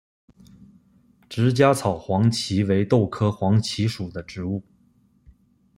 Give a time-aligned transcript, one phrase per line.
[1.29, 4.63] 直荚草黄耆为豆科黄芪属的植物。